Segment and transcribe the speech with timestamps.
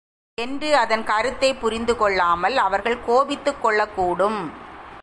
[0.41, 4.51] என்று அதன் கருத்தைப் புரிந்துகொள்ளாமல் அவர்கள் கோபித்துக் கொள்ளக் கூடும்.